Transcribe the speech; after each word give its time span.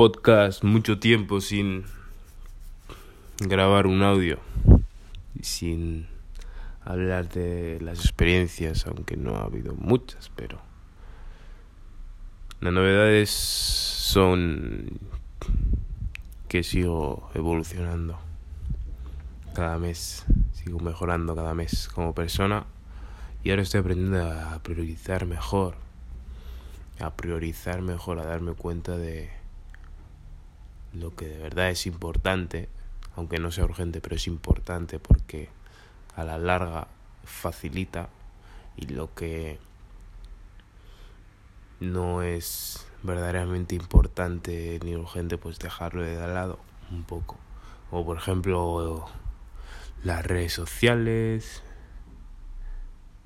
podcast 0.00 0.64
mucho 0.64 0.98
tiempo 0.98 1.42
sin 1.42 1.84
grabar 3.38 3.86
un 3.86 4.02
audio 4.02 4.38
sin 5.42 6.06
hablar 6.82 7.28
de 7.28 7.78
las 7.82 7.98
experiencias, 8.00 8.86
aunque 8.86 9.18
no 9.18 9.36
ha 9.36 9.42
habido 9.42 9.74
muchas, 9.74 10.30
pero 10.34 10.58
las 12.62 12.72
novedades 12.72 13.28
son 13.28 14.98
que 16.48 16.62
sigo 16.62 17.30
evolucionando 17.34 18.18
cada 19.54 19.78
mes, 19.78 20.24
sigo 20.54 20.80
mejorando 20.80 21.36
cada 21.36 21.52
mes 21.52 21.90
como 21.94 22.14
persona 22.14 22.64
y 23.44 23.50
ahora 23.50 23.60
estoy 23.60 23.80
aprendiendo 23.80 24.32
a 24.32 24.60
priorizar 24.62 25.26
mejor, 25.26 25.74
a 27.00 27.10
priorizar 27.10 27.82
mejor, 27.82 28.18
a 28.18 28.24
darme 28.24 28.54
cuenta 28.54 28.96
de 28.96 29.39
lo 30.92 31.14
que 31.14 31.26
de 31.26 31.38
verdad 31.38 31.70
es 31.70 31.86
importante, 31.86 32.68
aunque 33.16 33.38
no 33.38 33.50
sea 33.52 33.64
urgente, 33.64 34.00
pero 34.00 34.16
es 34.16 34.26
importante 34.26 34.98
porque 34.98 35.48
a 36.16 36.24
la 36.24 36.38
larga 36.38 36.88
facilita 37.24 38.08
y 38.76 38.86
lo 38.86 39.14
que 39.14 39.58
no 41.80 42.22
es 42.22 42.86
verdaderamente 43.02 43.74
importante 43.74 44.78
ni 44.84 44.96
urgente, 44.96 45.38
pues 45.38 45.58
dejarlo 45.58 46.02
de 46.02 46.16
lado 46.16 46.58
un 46.90 47.04
poco. 47.04 47.36
O 47.90 48.04
por 48.04 48.16
ejemplo 48.16 49.08
las 50.04 50.24
redes 50.24 50.52
sociales 50.52 51.62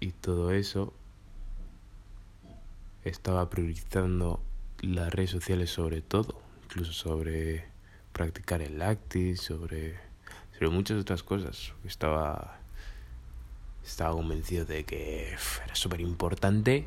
y 0.00 0.12
todo 0.12 0.50
eso. 0.52 0.92
Estaba 3.04 3.48
priorizando 3.48 4.42
las 4.82 5.12
redes 5.12 5.30
sociales 5.30 5.70
sobre 5.70 6.02
todo 6.02 6.49
incluso 6.70 6.92
sobre 6.92 7.64
practicar 8.12 8.62
el 8.62 8.80
actis, 8.80 9.40
sobre, 9.40 9.98
sobre 10.52 10.70
muchas 10.70 11.00
otras 11.00 11.24
cosas. 11.24 11.72
Estaba, 11.84 12.60
estaba 13.84 14.12
convencido 14.12 14.64
de 14.64 14.84
que 14.84 15.32
era 15.64 15.74
súper 15.74 16.00
importante 16.00 16.86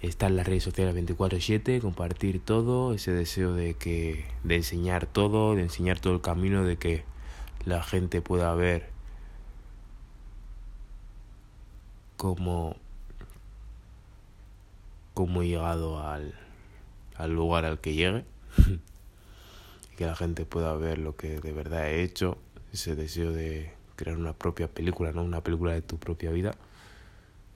estar 0.00 0.30
en 0.30 0.36
las 0.36 0.46
redes 0.46 0.62
sociales 0.62 0.94
24/7, 0.94 1.80
compartir 1.80 2.40
todo, 2.40 2.94
ese 2.94 3.12
deseo 3.12 3.52
de 3.52 3.74
que 3.74 4.26
de 4.44 4.56
enseñar 4.56 5.06
todo, 5.06 5.56
de 5.56 5.62
enseñar 5.62 5.98
todo 5.98 6.14
el 6.14 6.20
camino 6.20 6.62
de 6.64 6.76
que 6.76 7.04
la 7.64 7.82
gente 7.82 8.22
pueda 8.22 8.54
ver 8.54 8.90
cómo 12.16 12.76
cómo 15.14 15.42
he 15.42 15.48
llegado 15.48 15.98
al, 16.06 16.34
al 17.16 17.32
lugar 17.32 17.64
al 17.64 17.80
que 17.80 17.94
llegue 17.94 18.24
y 18.58 19.96
que 19.96 20.06
la 20.06 20.16
gente 20.16 20.44
pueda 20.44 20.74
ver 20.74 20.98
lo 20.98 21.16
que 21.16 21.40
de 21.40 21.52
verdad 21.52 21.88
he 21.88 22.02
hecho, 22.02 22.38
ese 22.72 22.94
deseo 22.94 23.32
de 23.32 23.72
crear 23.96 24.16
una 24.16 24.32
propia 24.32 24.68
película, 24.68 25.12
¿no? 25.12 25.22
Una 25.22 25.42
película 25.42 25.72
de 25.72 25.82
tu 25.82 25.98
propia 25.98 26.30
vida 26.30 26.54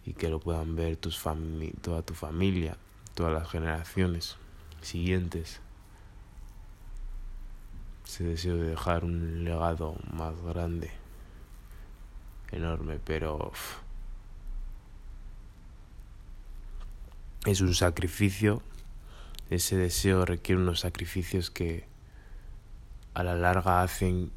y 0.05 0.15
que 0.15 0.29
lo 0.29 0.41
puedan 0.41 0.77
ver 0.77 0.97
tus 0.97 1.19
fami 1.19 1.71
toda 1.83 2.03
tu 2.03 2.15
familia, 2.15 2.77
todas 3.15 3.33
las 3.33 3.49
generaciones 3.49 4.37
siguientes. 4.81 5.61
Ese 8.07 8.25
deseo 8.25 8.57
de 8.57 8.71
dejar 8.71 9.05
un 9.05 9.45
legado 9.45 9.95
más 10.13 10.35
grande, 10.43 10.91
enorme, 12.51 12.99
pero 13.05 13.53
es 17.47 17.61
un 17.61 17.75
sacrificio 17.75 18.63
ese 19.51 19.77
deseo 19.77 20.25
requiere 20.25 20.63
unos 20.63 20.81
sacrificios 20.81 21.51
que 21.51 21.85
a 23.15 23.25
la 23.25 23.35
larga 23.35 23.83
hacen 23.83 24.31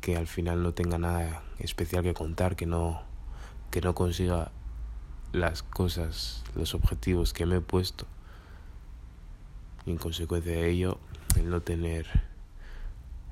que 0.00 0.16
al 0.16 0.28
final 0.28 0.62
no 0.62 0.74
tenga 0.74 0.96
nada 0.96 1.42
especial 1.58 2.04
que 2.04 2.14
contar, 2.14 2.54
que 2.54 2.66
no, 2.66 3.02
que 3.72 3.80
no 3.80 3.96
consiga 3.96 4.52
las 5.32 5.64
cosas, 5.64 6.44
los 6.54 6.74
objetivos 6.74 7.32
que 7.32 7.46
me 7.46 7.56
he 7.56 7.60
puesto. 7.60 8.06
Y 9.86 9.90
en 9.90 9.98
consecuencia 9.98 10.52
de 10.52 10.70
ello, 10.70 10.98
el 11.36 11.50
no 11.50 11.62
tener 11.62 12.06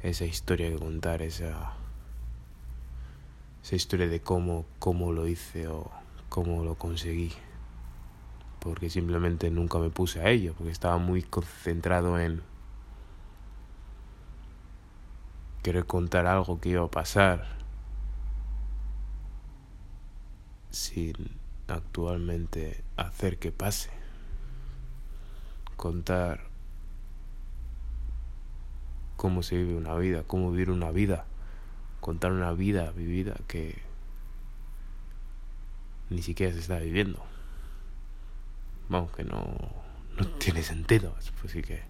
esa 0.03 0.25
historia 0.25 0.71
que 0.71 0.79
contar, 0.79 1.23
esa, 1.23 1.75
esa 3.63 3.77
historia 3.77 4.09
de 4.09 4.21
cómo, 4.21 4.67
cómo 4.81 5.13
lo 5.13 5.29
hice 5.29 5.69
o 5.69 5.89
cómo 6.29 6.65
lo 6.65 6.75
conseguí 6.75 7.33
porque 8.63 8.91
simplemente 8.91 9.51
nunca 9.51 9.79
me 9.79 9.91
puse 9.91 10.21
a 10.21 10.31
ello, 10.31 10.55
porque 10.55 10.71
estaba 10.71 10.97
muy 10.97 11.23
concentrado 11.23 12.21
en 12.21 12.43
querer 15.65 15.85
contar 15.85 16.27
algo 16.27 16.61
que 16.61 16.69
iba 16.69 16.85
a 16.85 16.91
pasar 16.91 17.45
sin 20.71 21.15
actualmente 21.67 22.85
hacer 22.97 23.39
que 23.39 23.51
pase. 23.51 23.91
Contar 25.77 26.45
cómo 29.17 29.43
se 29.43 29.57
vive 29.57 29.77
una 29.77 29.97
vida, 29.97 30.23
cómo 30.23 30.53
vivir 30.53 30.71
una 30.71 30.93
vida, 30.93 31.25
contar 32.01 32.31
una 32.31 32.53
vida 32.53 32.93
vivida 32.93 33.35
que 33.49 33.83
ni 36.11 36.23
siquiera 36.23 36.53
se 36.53 36.61
está 36.61 36.79
viviendo 36.79 37.33
vamos, 38.89 39.13
que 39.13 39.25
no, 39.25 39.57
no 40.19 40.27
tiene 40.39 40.63
sentido. 40.63 41.15
Así 41.45 41.63
que 41.63 41.83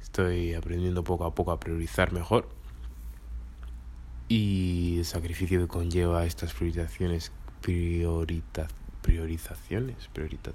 estoy 0.00 0.54
aprendiendo 0.54 1.02
poco 1.02 1.24
a 1.24 1.34
poco 1.34 1.52
a 1.52 1.60
priorizar 1.60 2.12
mejor. 2.12 2.48
Y 4.28 4.98
el 4.98 5.04
sacrificio 5.04 5.60
que 5.60 5.68
conlleva 5.68 6.24
estas 6.24 6.54
priorizaciones, 6.54 7.32
priorita, 7.60 8.68
priorizaciones, 9.02 10.08
priorita, 10.12 10.52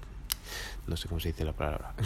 no 0.88 0.98
sé 0.98 1.08
cómo 1.08 1.20
se 1.20 1.30
dice 1.30 1.46
la 1.46 1.54
palabra. 1.54 1.94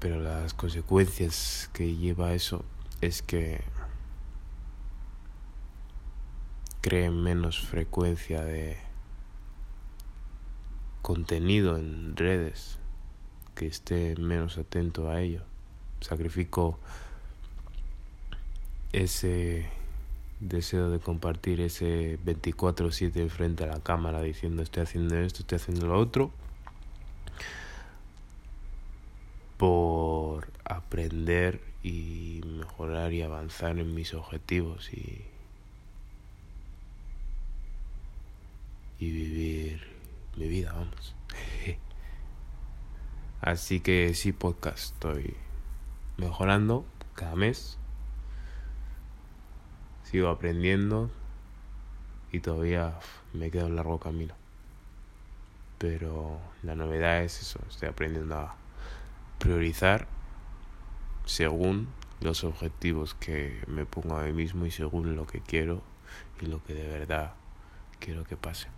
Pero 0.00 0.20
las 0.20 0.54
consecuencias 0.54 1.70
que 1.72 1.94
lleva 1.94 2.32
eso 2.32 2.64
es 3.00 3.22
que 3.22 3.62
creen 6.80 7.22
menos 7.22 7.60
frecuencia 7.60 8.42
de 8.42 8.78
contenido 11.10 11.76
en 11.76 12.14
redes 12.14 12.78
que 13.56 13.66
esté 13.66 14.14
menos 14.14 14.58
atento 14.58 15.10
a 15.10 15.20
ello. 15.20 15.42
Sacrifico 16.00 16.78
ese 18.92 19.68
deseo 20.38 20.88
de 20.88 21.00
compartir 21.00 21.60
ese 21.62 22.16
24/7 22.24 23.28
frente 23.28 23.64
a 23.64 23.66
la 23.66 23.80
cámara 23.80 24.22
diciendo 24.22 24.62
estoy 24.62 24.84
haciendo 24.84 25.18
esto, 25.18 25.40
estoy 25.40 25.56
haciendo 25.56 25.88
lo 25.88 25.98
otro 25.98 26.30
por 29.56 30.46
aprender 30.64 31.60
y 31.82 32.40
mejorar 32.46 33.12
y 33.12 33.22
avanzar 33.22 33.80
en 33.80 33.96
mis 33.96 34.14
objetivos 34.14 34.92
y, 34.92 35.24
vivir 39.00 39.90
mi 40.36 40.48
Así 43.40 43.80
que 43.80 44.14
sí, 44.14 44.32
podcast, 44.32 44.94
estoy 44.94 45.36
mejorando 46.16 46.84
cada 47.14 47.34
mes. 47.36 47.78
Sigo 50.04 50.28
aprendiendo 50.28 51.10
y 52.32 52.40
todavía 52.40 52.98
me 53.32 53.50
queda 53.50 53.66
un 53.66 53.76
largo 53.76 53.98
camino. 53.98 54.34
Pero 55.78 56.38
la 56.62 56.74
novedad 56.74 57.22
es 57.22 57.40
eso, 57.40 57.60
estoy 57.68 57.88
aprendiendo 57.88 58.36
a 58.36 58.54
priorizar 59.38 60.06
según 61.24 61.88
los 62.20 62.44
objetivos 62.44 63.14
que 63.14 63.62
me 63.66 63.86
pongo 63.86 64.16
a 64.16 64.24
mí 64.24 64.32
mismo 64.32 64.66
y 64.66 64.70
según 64.70 65.16
lo 65.16 65.26
que 65.26 65.40
quiero 65.40 65.82
y 66.40 66.46
lo 66.46 66.62
que 66.64 66.74
de 66.74 66.86
verdad 66.86 67.32
quiero 67.98 68.24
que 68.24 68.36
pase. 68.36 68.68